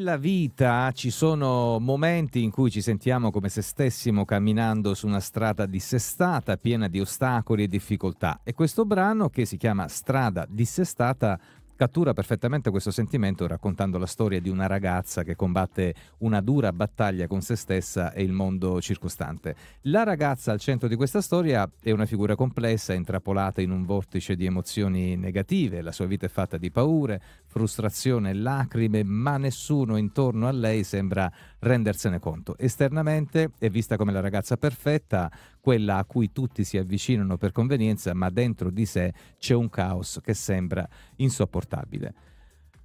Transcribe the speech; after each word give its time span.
Nella 0.00 0.16
vita 0.16 0.90
ci 0.92 1.10
sono 1.10 1.78
momenti 1.78 2.42
in 2.42 2.50
cui 2.50 2.70
ci 2.70 2.80
sentiamo 2.80 3.30
come 3.30 3.50
se 3.50 3.60
stessimo 3.60 4.24
camminando 4.24 4.94
su 4.94 5.06
una 5.06 5.20
strada 5.20 5.66
dissestata, 5.66 6.56
piena 6.56 6.88
di 6.88 7.00
ostacoli 7.00 7.64
e 7.64 7.68
difficoltà. 7.68 8.40
E 8.42 8.54
questo 8.54 8.86
brano, 8.86 9.28
che 9.28 9.44
si 9.44 9.58
chiama 9.58 9.88
Strada 9.88 10.46
dissestata, 10.48 11.38
cattura 11.80 12.12
perfettamente 12.12 12.68
questo 12.68 12.90
sentimento 12.90 13.46
raccontando 13.46 13.96
la 13.96 14.04
storia 14.04 14.38
di 14.38 14.50
una 14.50 14.66
ragazza 14.66 15.22
che 15.22 15.34
combatte 15.34 15.94
una 16.18 16.42
dura 16.42 16.74
battaglia 16.74 17.26
con 17.26 17.40
se 17.40 17.56
stessa 17.56 18.12
e 18.12 18.22
il 18.22 18.32
mondo 18.32 18.82
circostante. 18.82 19.54
La 19.84 20.02
ragazza 20.02 20.52
al 20.52 20.60
centro 20.60 20.88
di 20.88 20.94
questa 20.94 21.22
storia 21.22 21.66
è 21.80 21.90
una 21.90 22.04
figura 22.04 22.34
complessa, 22.34 22.92
intrappolata 22.92 23.62
in 23.62 23.70
un 23.70 23.86
vortice 23.86 24.36
di 24.36 24.44
emozioni 24.44 25.16
negative, 25.16 25.80
la 25.80 25.90
sua 25.90 26.04
vita 26.04 26.26
è 26.26 26.28
fatta 26.28 26.58
di 26.58 26.70
paure, 26.70 27.18
frustrazione, 27.50 28.32
lacrime, 28.32 29.02
ma 29.02 29.36
nessuno 29.36 29.96
intorno 29.96 30.46
a 30.46 30.52
lei 30.52 30.84
sembra 30.84 31.30
rendersene 31.58 32.20
conto. 32.20 32.56
Esternamente 32.56 33.50
è 33.58 33.68
vista 33.68 33.96
come 33.96 34.12
la 34.12 34.20
ragazza 34.20 34.56
perfetta, 34.56 35.28
quella 35.60 35.96
a 35.96 36.04
cui 36.04 36.30
tutti 36.30 36.62
si 36.62 36.78
avvicinano 36.78 37.36
per 37.36 37.50
convenienza, 37.50 38.14
ma 38.14 38.30
dentro 38.30 38.70
di 38.70 38.86
sé 38.86 39.12
c'è 39.36 39.54
un 39.54 39.68
caos 39.68 40.20
che 40.22 40.32
sembra 40.32 40.88
insopportabile. 41.16 42.14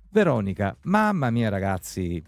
Veronica, 0.09 0.75
mamma 0.85 1.29
mia 1.29 1.49
ragazzi, 1.49 2.23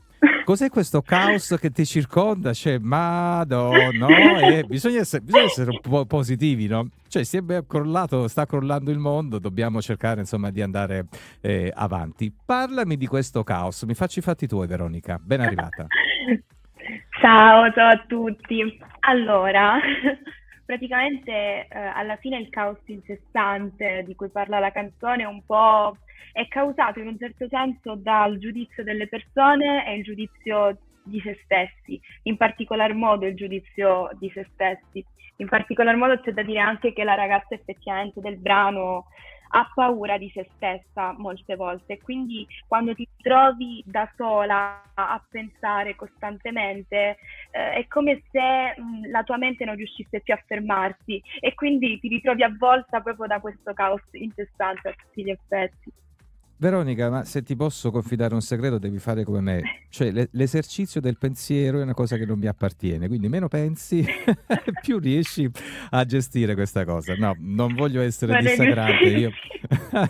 cos'è 0.47 0.69
questo 0.69 1.01
caos 1.01 1.57
che 1.59 1.71
ti 1.71 1.85
circonda? 1.85 2.53
Cioè, 2.53 2.77
madonna, 2.77 3.91
no? 3.91 4.07
Eh, 4.07 4.63
bisogna, 4.63 5.01
essere, 5.01 5.21
bisogna, 5.21 5.43
essere, 5.43 5.71
un 5.71 5.81
po' 5.81 6.05
positivi, 6.05 6.67
no? 6.67 6.87
Cioè, 7.09 7.25
si 7.25 7.35
è 7.35 7.65
crollato, 7.67 8.29
sta 8.29 8.45
crollando 8.45 8.89
il 8.89 8.97
mondo, 8.97 9.39
dobbiamo 9.39 9.81
cercare, 9.81 10.21
insomma, 10.21 10.49
di 10.49 10.61
andare 10.61 11.07
eh, 11.41 11.69
avanti. 11.75 12.33
Parlami 12.45 12.95
di 12.95 13.07
questo 13.07 13.43
caos, 13.43 13.83
mi 13.83 13.93
facci 13.93 14.19
i 14.19 14.21
fatti 14.21 14.47
tuoi, 14.47 14.67
Veronica. 14.67 15.19
Ben 15.21 15.41
arrivata. 15.41 15.85
Ciao, 17.19 17.69
ciao 17.73 17.89
a 17.89 18.05
tutti. 18.07 18.79
Allora, 19.01 19.79
praticamente 20.67 21.31
eh, 21.31 21.67
alla 21.69 22.17
fine 22.17 22.37
il 22.37 22.49
caos 22.49 22.77
incessante 22.87 24.03
di 24.05 24.15
cui 24.15 24.27
parla 24.27 24.59
la 24.59 24.71
canzone 24.73 25.23
è 25.23 25.25
un 25.25 25.41
po' 25.45 25.95
è 26.33 26.45
causato 26.49 26.99
in 26.99 27.07
un 27.07 27.17
certo 27.17 27.47
senso 27.47 27.95
dal 27.95 28.37
giudizio 28.37 28.83
delle 28.83 29.07
persone 29.07 29.87
e 29.87 29.95
il 29.95 30.03
giudizio 30.03 30.77
di 31.03 31.21
se 31.21 31.39
stessi, 31.45 31.99
in 32.23 32.35
particolar 32.35 32.93
modo 32.93 33.25
il 33.25 33.35
giudizio 33.35 34.09
di 34.19 34.29
se 34.33 34.45
stessi. 34.53 35.03
In 35.37 35.47
particolar 35.47 35.95
modo 35.95 36.19
c'è 36.19 36.33
da 36.33 36.43
dire 36.43 36.59
anche 36.59 36.91
che 36.91 37.05
la 37.05 37.15
ragazza 37.15 37.55
effettivamente 37.55 38.19
del 38.19 38.37
brano 38.37 39.05
ha 39.49 39.71
paura 39.73 40.17
di 40.17 40.29
se 40.33 40.49
stessa 40.55 41.13
molte 41.17 41.55
volte, 41.55 41.99
quindi 41.99 42.47
quando 42.67 42.93
ti 42.93 43.07
trovi 43.21 43.83
da 43.85 44.09
sola 44.15 44.81
a 44.93 45.23
pensare 45.29 45.95
costantemente 45.95 47.17
eh, 47.51 47.71
è 47.73 47.87
come 47.87 48.23
se 48.31 48.75
mh, 48.79 49.09
la 49.09 49.23
tua 49.23 49.37
mente 49.37 49.65
non 49.65 49.75
riuscisse 49.75 50.21
più 50.21 50.33
a 50.33 50.43
fermarsi 50.45 51.21
e 51.39 51.53
quindi 51.53 51.99
ti 51.99 52.07
ritrovi 52.07 52.43
avvolta 52.43 53.01
proprio 53.01 53.27
da 53.27 53.39
questo 53.39 53.73
caos 53.73 54.01
incessante 54.11 54.89
a 54.89 54.93
tutti 54.93 55.23
gli 55.23 55.29
effetti. 55.29 55.91
Veronica, 56.59 57.09
ma 57.11 57.23
se 57.23 57.43
ti 57.43 57.55
posso 57.55 57.91
confidare 57.91 58.33
un 58.33 58.41
segreto, 58.41 58.79
devi 58.79 58.97
fare 58.97 59.23
come 59.23 59.41
me. 59.41 59.61
Cioè, 59.89 60.11
le- 60.11 60.29
l'esercizio 60.31 60.99
del 60.99 61.17
pensiero 61.17 61.79
è 61.79 61.83
una 61.83 61.93
cosa 61.93 62.17
che 62.17 62.25
non 62.25 62.39
mi 62.39 62.47
appartiene, 62.47 63.07
quindi 63.07 63.29
meno 63.29 63.47
pensi, 63.47 64.03
più 64.81 64.97
riesci 64.97 65.47
a 65.91 66.03
gestire 66.05 66.55
questa 66.55 66.83
cosa. 66.83 67.13
No, 67.15 67.35
non 67.37 67.75
voglio 67.75 68.01
essere 68.01 68.31
Guarda, 68.31 68.49
dissacrante, 68.49 69.07
io, 69.07 69.31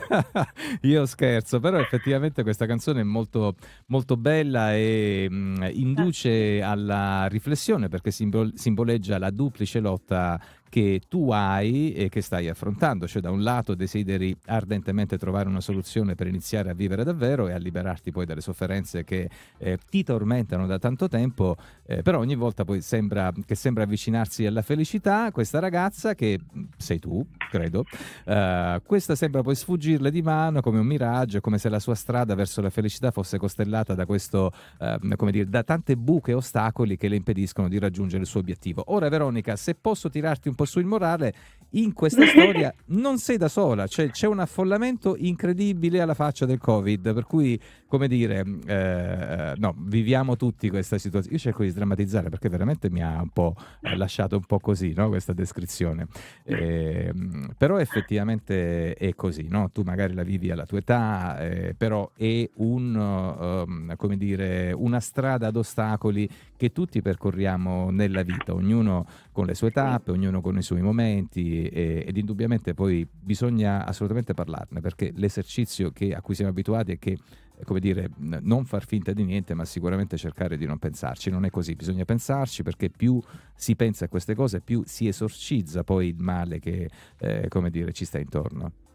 io 0.81 1.05
scherzo, 1.05 1.59
però 1.59 1.79
effettivamente 1.79 2.43
questa 2.43 2.65
canzone 2.65 3.01
è 3.01 3.03
molto, 3.03 3.55
molto 3.87 4.15
bella 4.15 4.73
e 4.73 5.27
mh, 5.29 5.69
induce 5.73 6.61
alla 6.61 7.25
riflessione 7.27 7.89
perché 7.89 8.11
simbol- 8.11 8.53
simboleggia 8.55 9.17
la 9.17 9.31
duplice 9.31 9.79
lotta 9.81 10.39
che 10.69 11.01
tu 11.07 11.31
hai 11.31 11.93
e 11.93 12.09
che 12.09 12.21
stai 12.21 12.49
affrontando, 12.49 13.07
cioè 13.07 13.21
da 13.21 13.31
un 13.31 13.43
lato 13.43 13.75
desideri 13.75 14.35
ardentemente 14.45 15.17
trovare 15.17 15.47
una 15.47 15.61
soluzione 15.61 16.15
per 16.15 16.27
iniziare 16.27 16.69
a 16.69 16.73
vivere 16.73 17.03
davvero 17.03 17.47
e 17.47 17.53
a 17.53 17.57
liberarti 17.57 18.11
poi 18.11 18.25
dalle 18.25 18.41
sofferenze 18.41 19.03
che 19.03 19.29
eh, 19.57 19.77
ti 19.89 20.03
tormentano 20.03 20.65
da 20.67 20.79
tanto 20.79 21.07
tempo, 21.07 21.55
eh, 21.85 22.01
però 22.01 22.19
ogni 22.19 22.35
volta 22.35 22.65
poi 22.65 22.81
sembra 22.81 23.31
che 23.45 23.55
sembra 23.55 23.83
avvicinarsi 23.83 24.45
alla 24.45 24.61
felicità, 24.61 25.31
questa 25.31 25.59
ragazza 25.59 26.15
che 26.15 26.39
sei 26.77 26.99
tu, 26.99 27.25
credo, 27.49 27.85
eh, 28.25 28.81
questa 28.85 29.15
sembra 29.15 29.41
poi 29.41 29.55
sfuggirle 29.55 30.11
di 30.11 30.21
mano 30.21 30.61
come 30.61 30.79
un 30.79 30.85
miraggio, 30.85 31.41
come 31.41 31.57
se 31.57 31.69
la 31.69 31.79
sua 31.79 31.95
strada 31.95 32.35
verso 32.35 32.61
la 32.61 32.69
felicità 32.69 33.11
fosse 33.11 33.37
costellata 33.37 33.93
da 33.93 34.05
questo, 34.05 34.51
ehm, 34.79 35.15
come 35.15 35.31
dire, 35.31 35.49
da 35.49 35.63
tante 35.63 35.95
buche 35.95 36.31
e 36.31 36.33
ostacoli 36.33 36.97
che 36.97 37.07
le 37.07 37.15
impediscono 37.15 37.67
di 37.67 37.79
raggiungere 37.79 38.21
il 38.21 38.27
suo 38.27 38.39
obiettivo. 38.39 38.83
Ora 38.87 39.09
Veronica, 39.09 39.55
se 39.55 39.75
posso 39.75 40.09
tirarti 40.09 40.47
un 40.47 40.55
po' 40.57 40.65
sul 40.65 40.83
morale, 40.85 41.33
in 41.71 41.93
questa 41.93 42.25
storia 42.27 42.73
non 42.87 43.17
sei 43.17 43.37
da 43.37 43.49
sola, 43.49 43.87
cioè 43.87 44.09
c'è 44.09 44.27
un 44.27 44.39
affollamento 44.39 45.15
incredibile 45.17 45.99
alla 45.99 46.13
faccia 46.13 46.45
del 46.45 46.59
Covid, 46.59 47.13
per 47.13 47.25
cui, 47.25 47.59
come 47.87 48.07
dire, 48.07 48.43
eh, 48.65 49.53
no, 49.57 49.75
viviamo 49.77 50.35
tutti 50.35 50.69
questa 50.69 50.97
situazione. 50.97 51.35
Io 51.35 51.41
cerco 51.41 51.63
di 51.63 51.69
sdrammatizzare 51.69 52.29
perché 52.29 52.49
veramente 52.49 52.89
mi 52.89 53.03
ha 53.03 53.21
un 53.21 53.29
po' 53.29 53.55
lasciato 53.81 54.35
un 54.35 54.45
po' 54.45 54.59
così, 54.59 54.93
no, 54.95 55.09
questa 55.09 55.33
descrizione. 55.33 56.07
Eh, 56.43 57.11
però 57.57 57.77
effettivamente 57.77 58.93
è 58.93 59.13
così, 59.15 59.47
no? 59.49 59.69
Tu 59.71 59.81
magari 59.83 60.13
la 60.13 60.23
vivi 60.23 60.51
alla 60.51 60.65
tua 60.65 60.79
età, 60.79 61.39
eh, 61.39 61.75
però 61.77 62.09
è 62.15 62.49
un, 62.55 62.95
um, 62.95 63.95
come 63.95 64.17
dire, 64.17 64.71
una 64.71 64.99
strada 64.99 65.47
ad 65.47 65.55
ostacoli 65.55 66.29
che 66.55 66.71
tutti 66.71 67.01
percorriamo 67.01 67.91
nella 67.91 68.23
vita, 68.23 68.53
ognuno 68.53 69.05
con 69.31 69.45
le 69.45 69.53
sue 69.53 69.71
tappe, 69.71 70.11
ognuno 70.11 70.41
con 70.47 70.57
i 70.57 70.61
suoi 70.61 70.81
momenti 70.81 71.67
e, 71.67 72.05
ed 72.07 72.15
indubbiamente 72.15 72.73
poi 72.73 73.05
bisogna 73.11 73.85
assolutamente 73.85 74.33
parlarne 74.33 74.79
perché 74.79 75.11
l'esercizio 75.13 75.91
che, 75.91 76.13
a 76.13 76.21
cui 76.21 76.35
siamo 76.35 76.51
abituati 76.51 76.93
è 76.93 76.97
che 76.97 77.17
come 77.65 77.79
dire, 77.79 78.11
non 78.17 78.65
far 78.65 78.85
finta 78.85 79.13
di 79.13 79.23
niente, 79.23 79.55
ma 79.55 79.65
sicuramente 79.65 80.15
cercare 80.15 80.57
di 80.57 80.67
non 80.67 80.77
pensarci. 80.77 81.31
Non 81.31 81.43
è 81.43 81.49
così, 81.49 81.73
bisogna 81.73 82.05
pensarci 82.05 82.61
perché 82.61 82.91
più 82.91 83.19
si 83.55 83.75
pensa 83.75 84.05
a 84.05 84.09
queste 84.09 84.35
cose, 84.35 84.61
più 84.61 84.83
si 84.85 85.07
esorcizza 85.07 85.83
poi 85.83 86.09
il 86.09 86.19
male 86.19 86.59
che, 86.59 86.87
eh, 87.17 87.47
come 87.47 87.71
dire, 87.71 87.93
ci 87.93 88.05
sta 88.05 88.19
intorno. 88.19 88.86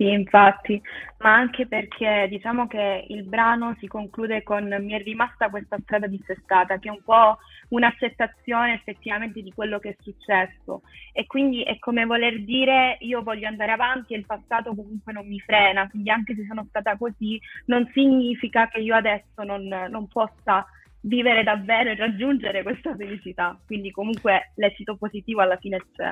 Sì, 0.00 0.08
infatti, 0.08 0.80
ma 1.18 1.34
anche 1.34 1.66
perché 1.66 2.26
diciamo 2.30 2.66
che 2.66 3.04
il 3.08 3.24
brano 3.24 3.76
si 3.80 3.86
conclude 3.86 4.42
con 4.42 4.64
mi 4.80 4.92
è 4.94 5.02
rimasta 5.02 5.50
questa 5.50 5.76
strada 5.82 6.06
dissestata, 6.06 6.78
che 6.78 6.88
è 6.88 6.90
un 6.90 7.02
po' 7.04 7.36
un'accettazione 7.68 8.72
effettivamente 8.72 9.42
di 9.42 9.52
quello 9.52 9.78
che 9.78 9.90
è 9.90 9.96
successo 10.00 10.80
e 11.12 11.26
quindi 11.26 11.62
è 11.64 11.78
come 11.78 12.06
voler 12.06 12.42
dire 12.44 12.96
io 13.00 13.22
voglio 13.22 13.46
andare 13.46 13.72
avanti 13.72 14.14
e 14.14 14.16
il 14.16 14.24
passato 14.24 14.74
comunque 14.74 15.12
non 15.12 15.26
mi 15.26 15.38
frena, 15.38 15.86
quindi 15.90 16.08
anche 16.08 16.34
se 16.34 16.46
sono 16.46 16.64
stata 16.70 16.96
così 16.96 17.38
non 17.66 17.86
significa 17.92 18.68
che 18.68 18.80
io 18.80 18.94
adesso 18.94 19.42
non, 19.44 19.64
non 19.68 20.08
possa 20.08 20.64
vivere 21.02 21.42
davvero 21.42 21.90
e 21.90 21.94
raggiungere 21.96 22.62
questa 22.62 22.96
felicità, 22.96 23.60
quindi 23.66 23.90
comunque 23.90 24.52
l'esito 24.54 24.96
positivo 24.96 25.42
alla 25.42 25.58
fine 25.58 25.78
c'è. 25.94 26.10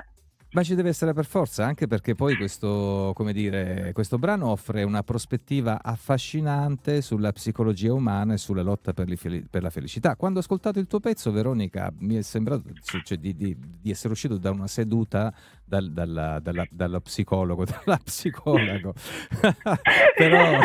Ma 0.52 0.62
ci 0.62 0.74
deve 0.74 0.88
essere 0.88 1.12
per 1.12 1.26
forza, 1.26 1.66
anche 1.66 1.86
perché 1.86 2.14
poi 2.14 2.34
questo, 2.36 3.14
dire, 3.32 3.90
questo 3.92 4.18
brano 4.18 4.48
offre 4.48 4.82
una 4.82 5.02
prospettiva 5.02 5.82
affascinante 5.82 7.02
sulla 7.02 7.32
psicologia 7.32 7.92
umana 7.92 8.32
e 8.32 8.38
sulla 8.38 8.62
lotta 8.62 8.94
per, 8.94 9.14
fel- 9.18 9.46
per 9.50 9.62
la 9.62 9.68
felicità. 9.68 10.16
Quando 10.16 10.38
ho 10.38 10.40
ascoltato 10.40 10.78
il 10.78 10.86
tuo 10.86 11.00
pezzo, 11.00 11.30
Veronica, 11.32 11.92
mi 11.98 12.14
è 12.14 12.22
sembrato 12.22 12.62
cioè, 13.04 13.18
di, 13.18 13.36
di, 13.36 13.54
di, 13.82 13.90
essere 13.90 14.14
uscito 14.14 14.38
da 14.38 14.50
una 14.50 14.68
seduta 14.68 15.34
dal, 15.68 15.90
dalla, 15.90 16.40
dalla, 16.40 16.66
dallo 16.70 17.00
psicologo, 17.00 17.64
dalla 17.64 18.00
psicologo. 18.02 18.94
però 20.16 20.60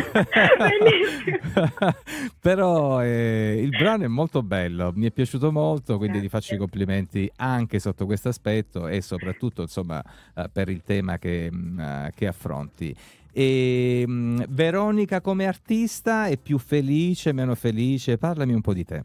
però 2.39 3.03
eh, 3.03 3.59
il 3.61 3.69
brano 3.69 4.05
è 4.05 4.07
molto 4.07 4.41
bello, 4.41 4.91
mi 4.95 5.05
è 5.05 5.11
piaciuto 5.11 5.51
molto, 5.51 5.97
quindi 5.97 6.21
ti 6.21 6.29
faccio 6.29 6.55
i 6.55 6.57
complimenti 6.57 7.29
anche 7.37 7.79
sotto 7.79 8.05
questo 8.05 8.29
aspetto 8.29 8.87
e 8.87 9.01
soprattutto 9.01 9.61
insomma, 9.61 10.01
uh, 10.35 10.43
per 10.51 10.69
il 10.69 10.81
tema 10.83 11.17
che, 11.17 11.49
uh, 11.51 12.09
che 12.15 12.27
affronti. 12.27 12.95
E, 13.31 14.03
um, 14.05 14.45
Veronica 14.47 15.19
come 15.19 15.45
artista 15.45 16.27
è 16.27 16.37
più 16.37 16.57
felice, 16.57 17.33
meno 17.33 17.55
felice? 17.55 18.17
Parlami 18.17 18.53
un 18.53 18.61
po' 18.61 18.73
di 18.73 18.85
te. 18.85 19.01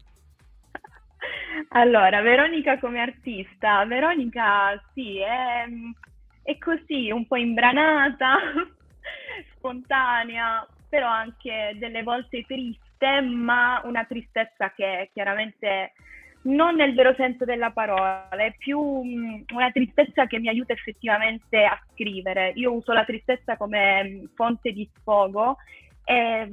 Allora, 1.71 2.21
Veronica 2.21 2.79
come 2.79 2.99
artista, 2.99 3.85
Veronica 3.85 4.81
sì, 4.93 5.19
è, 5.19 5.65
è 6.41 6.57
così, 6.57 7.11
un 7.11 7.27
po' 7.27 7.35
imbranata, 7.35 8.37
spontanea, 9.55 10.67
però 10.89 11.07
anche 11.07 11.75
delle 11.77 12.01
volte 12.01 12.43
triste, 12.47 13.21
ma 13.21 13.81
una 13.83 14.03
tristezza 14.05 14.71
che 14.75 15.11
chiaramente 15.13 15.93
non 16.41 16.75
nel 16.75 16.95
vero 16.95 17.13
senso 17.15 17.45
della 17.45 17.69
parola, 17.69 18.29
è 18.29 18.55
più 18.57 18.79
mh, 18.79 19.45
una 19.53 19.69
tristezza 19.69 20.25
che 20.25 20.39
mi 20.39 20.47
aiuta 20.47 20.73
effettivamente 20.73 21.63
a 21.65 21.79
scrivere. 21.91 22.51
Io 22.55 22.73
uso 22.73 22.93
la 22.93 23.05
tristezza 23.05 23.57
come 23.57 24.03
mh, 24.03 24.31
fonte 24.33 24.71
di 24.71 24.89
sfogo 24.95 25.57
E, 26.09 26.51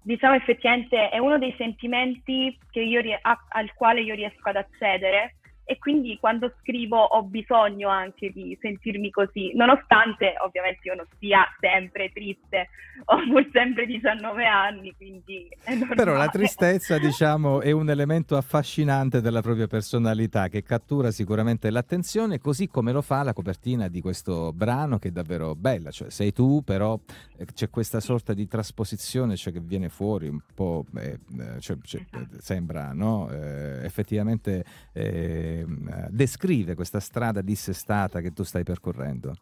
diciamo 0.00 0.36
effettivamente 0.36 1.08
è 1.08 1.18
uno 1.18 1.36
dei 1.36 1.52
sentimenti 1.58 2.56
io, 2.82 3.00
al 3.20 3.74
quale 3.74 4.00
io 4.00 4.14
riesco 4.14 4.48
ad 4.48 4.54
accedere 4.54 5.38
e 5.64 5.78
quindi 5.78 6.18
quando 6.18 6.52
scrivo 6.60 6.98
ho 6.98 7.22
bisogno 7.22 7.88
anche 7.88 8.30
di 8.32 8.56
sentirmi 8.60 9.10
così, 9.10 9.52
nonostante 9.54 10.34
ovviamente 10.44 10.88
io 10.88 10.94
non 10.94 11.06
sia 11.18 11.46
sempre 11.60 12.10
triste, 12.12 12.68
ho 13.06 13.16
pur 13.28 13.48
sempre 13.52 13.86
19 13.86 14.44
anni, 14.44 14.94
quindi 14.96 15.48
Però 15.94 16.14
la 16.14 16.28
tristezza, 16.28 16.98
diciamo, 16.98 17.60
è 17.60 17.70
un 17.70 17.88
elemento 17.90 18.36
affascinante 18.36 19.20
della 19.20 19.40
propria 19.40 19.66
personalità 19.66 20.48
che 20.48 20.62
cattura 20.62 21.10
sicuramente 21.10 21.70
l'attenzione, 21.70 22.38
così 22.38 22.68
come 22.68 22.92
lo 22.92 23.02
fa 23.02 23.22
la 23.22 23.32
copertina 23.32 23.88
di 23.88 24.00
questo 24.00 24.52
brano 24.52 24.98
che 24.98 25.08
è 25.08 25.12
davvero 25.12 25.54
bella, 25.54 25.90
cioè 25.90 26.10
sei 26.10 26.32
tu, 26.32 26.62
però 26.64 26.98
eh, 27.36 27.46
c'è 27.46 27.70
questa 27.70 28.00
sorta 28.00 28.34
di 28.34 28.46
trasposizione 28.46 29.36
cioè, 29.36 29.52
che 29.52 29.60
viene 29.60 29.88
fuori 29.88 30.28
un 30.28 30.40
po', 30.54 30.84
eh, 30.96 31.18
eh 31.38 31.60
cioè, 31.60 31.76
cioè, 31.82 32.04
esatto. 32.10 32.40
sembra, 32.40 32.92
no? 32.92 33.30
Eh, 33.30 33.84
effettivamente 33.84 34.64
eh, 34.92 35.61
Ehm, 35.62 36.08
descrive 36.10 36.74
questa 36.74 37.00
strada 37.00 37.40
dissestata 37.40 38.20
che 38.20 38.32
tu 38.32 38.42
stai 38.42 38.64
percorrendo. 38.64 39.34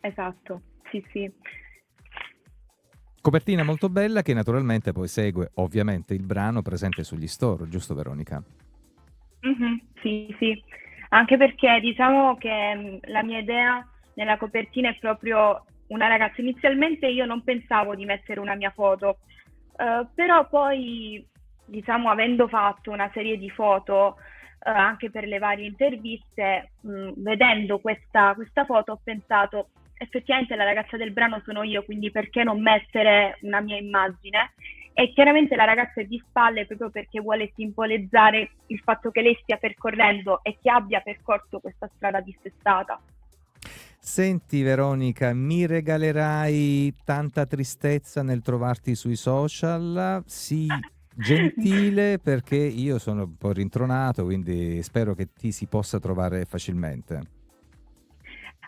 Esatto, 0.00 0.60
sì, 0.90 1.04
sì. 1.10 1.32
Copertina 3.20 3.64
molto 3.64 3.88
bella 3.88 4.22
che 4.22 4.34
naturalmente 4.34 4.92
poi 4.92 5.08
segue 5.08 5.50
ovviamente 5.54 6.14
il 6.14 6.24
brano 6.24 6.62
presente 6.62 7.02
sugli 7.02 7.26
store, 7.26 7.68
giusto 7.68 7.94
Veronica? 7.94 8.40
Mm-hmm, 9.44 9.76
sì, 10.00 10.34
sì, 10.38 10.62
anche 11.08 11.36
perché 11.36 11.80
diciamo 11.80 12.36
che 12.36 12.74
mm, 12.76 12.96
la 13.10 13.24
mia 13.24 13.38
idea 13.38 13.84
nella 14.14 14.36
copertina 14.36 14.90
è 14.90 14.98
proprio 14.98 15.64
una 15.88 16.06
ragazza. 16.06 16.40
Inizialmente 16.40 17.06
io 17.08 17.26
non 17.26 17.42
pensavo 17.42 17.94
di 17.94 18.04
mettere 18.04 18.40
una 18.40 18.54
mia 18.54 18.70
foto, 18.70 19.18
uh, 19.72 20.06
però 20.14 20.48
poi 20.48 21.26
diciamo, 21.66 22.10
avendo 22.10 22.48
fatto 22.48 22.90
una 22.90 23.10
serie 23.12 23.36
di 23.36 23.50
foto 23.50 24.16
eh, 24.64 24.70
anche 24.70 25.10
per 25.10 25.26
le 25.26 25.38
varie 25.38 25.66
interviste, 25.66 26.70
mh, 26.80 27.10
vedendo 27.16 27.78
questa, 27.78 28.34
questa 28.34 28.64
foto 28.64 28.92
ho 28.92 29.00
pensato 29.02 29.68
effettivamente 29.98 30.56
la 30.56 30.64
ragazza 30.64 30.96
del 30.96 31.12
brano 31.12 31.40
sono 31.44 31.62
io, 31.62 31.84
quindi 31.84 32.10
perché 32.10 32.44
non 32.44 32.60
mettere 32.60 33.38
una 33.42 33.60
mia 33.60 33.78
immagine? 33.78 34.52
E 34.92 35.12
chiaramente 35.12 35.56
la 35.56 35.64
ragazza 35.64 36.00
è 36.00 36.04
di 36.04 36.22
spalle 36.26 36.66
proprio 36.66 36.90
perché 36.90 37.20
vuole 37.20 37.52
simboleggiare 37.54 38.50
il 38.68 38.80
fatto 38.80 39.10
che 39.10 39.20
lei 39.20 39.38
stia 39.42 39.58
percorrendo 39.58 40.40
e 40.42 40.56
che 40.60 40.70
abbia 40.70 41.00
percorso 41.00 41.60
questa 41.60 41.88
strada 41.94 42.20
dissestata. 42.20 42.98
Senti 43.98 44.62
Veronica, 44.62 45.34
mi 45.34 45.66
regalerai 45.66 46.94
tanta 47.04 47.44
tristezza 47.44 48.22
nel 48.22 48.40
trovarti 48.40 48.94
sui 48.94 49.16
social? 49.16 50.22
Sì, 50.26 50.66
gentile 51.16 52.18
perché 52.22 52.56
io 52.56 52.98
sono 52.98 53.24
un 53.24 53.36
po' 53.36 53.52
rintronato, 53.52 54.24
quindi 54.24 54.82
spero 54.82 55.14
che 55.14 55.32
ti 55.32 55.50
si 55.52 55.66
possa 55.66 55.98
trovare 55.98 56.44
facilmente. 56.44 57.20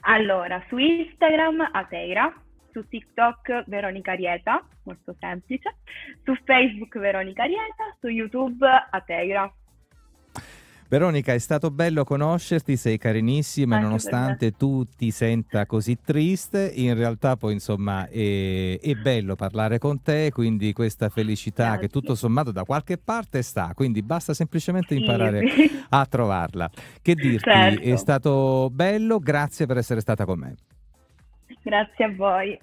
Allora, 0.02 0.64
su 0.68 0.78
Instagram 0.78 1.68
Ateira, 1.72 2.32
su 2.72 2.86
TikTok 2.86 3.64
Veronica 3.66 4.12
Rieta, 4.12 4.66
molto 4.84 5.14
semplice, 5.18 5.76
su 6.24 6.34
Facebook 6.44 6.98
Veronica 6.98 7.44
Rieta, 7.44 7.96
su 8.00 8.08
YouTube 8.08 8.66
Ateira. 8.90 9.52
Veronica, 10.90 11.34
è 11.34 11.38
stato 11.38 11.70
bello 11.70 12.02
conoscerti, 12.02 12.76
sei 12.76 12.96
carinissima 12.96 13.74
Anche 13.74 13.86
nonostante 13.86 14.52
tu 14.52 14.84
ti 14.84 15.10
senta 15.10 15.66
così 15.66 15.98
triste, 16.02 16.72
in 16.74 16.94
realtà 16.94 17.36
poi 17.36 17.52
insomma 17.52 18.08
è, 18.08 18.80
è 18.80 18.94
bello 18.94 19.36
parlare 19.36 19.78
con 19.78 20.00
te, 20.00 20.30
quindi 20.32 20.72
questa 20.72 21.10
felicità 21.10 21.64
Grazie. 21.64 21.80
che 21.80 21.88
tutto 21.88 22.14
sommato 22.14 22.52
da 22.52 22.64
qualche 22.64 22.96
parte 22.96 23.42
sta, 23.42 23.72
quindi 23.74 24.02
basta 24.02 24.32
semplicemente 24.32 24.94
sì. 24.94 25.00
imparare 25.02 25.44
a 25.90 26.06
trovarla. 26.06 26.70
Che 27.02 27.14
dirti, 27.14 27.50
certo. 27.50 27.82
è 27.82 27.96
stato 27.96 28.70
bello, 28.72 29.18
grazie 29.18 29.66
per 29.66 29.76
essere 29.76 30.00
stata 30.00 30.24
con 30.24 30.38
me. 30.38 30.54
Grazie 31.62 32.04
a 32.06 32.14
voi. 32.14 32.58